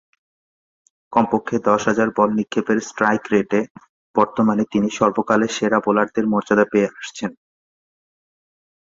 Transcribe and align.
কমপক্ষে 1.13 1.55
দশ 1.69 1.81
হাজার 1.85 2.09
বল 2.17 2.29
নিক্ষেপের 2.37 2.77
স্ট্রাইক 2.81 3.23
রেটে 3.33 3.59
বর্তমানে 4.15 4.63
তিনি 4.73 4.87
সর্বকালের 4.99 5.51
সেরা 5.57 5.79
বোলারের 5.85 6.25
মর্যাদা 6.33 6.65
পেয়ে 6.71 6.89
আসছেন। 6.91 7.31